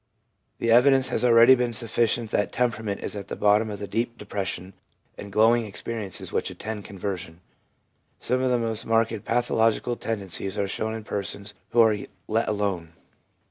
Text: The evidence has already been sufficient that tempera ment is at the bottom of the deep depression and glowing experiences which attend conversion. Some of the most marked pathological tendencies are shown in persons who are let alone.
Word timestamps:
The 0.57 0.71
evidence 0.71 1.09
has 1.09 1.23
already 1.23 1.53
been 1.53 1.73
sufficient 1.73 2.31
that 2.31 2.51
tempera 2.51 2.83
ment 2.83 3.01
is 3.01 3.15
at 3.15 3.27
the 3.27 3.35
bottom 3.35 3.69
of 3.69 3.77
the 3.77 3.85
deep 3.85 4.17
depression 4.17 4.73
and 5.15 5.31
glowing 5.31 5.63
experiences 5.63 6.31
which 6.33 6.49
attend 6.49 6.85
conversion. 6.85 7.39
Some 8.19 8.41
of 8.41 8.49
the 8.49 8.57
most 8.57 8.83
marked 8.83 9.23
pathological 9.25 9.95
tendencies 9.95 10.57
are 10.57 10.67
shown 10.67 10.95
in 10.95 11.03
persons 11.03 11.53
who 11.69 11.81
are 11.81 11.95
let 12.27 12.49
alone. 12.49 12.93